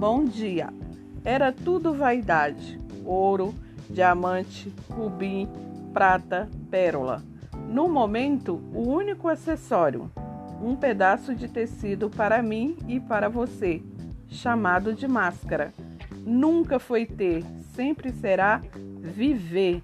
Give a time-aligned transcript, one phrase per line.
[0.00, 0.70] Bom dia.
[1.22, 3.54] Era tudo vaidade: ouro,
[3.90, 5.46] diamante, rubi,
[5.92, 7.22] prata, pérola.
[7.68, 10.10] No momento, o único acessório,
[10.62, 13.82] um pedaço de tecido para mim e para você,
[14.26, 15.70] chamado de máscara.
[16.24, 17.44] Nunca foi ter,
[17.74, 18.62] sempre será
[19.02, 19.82] viver.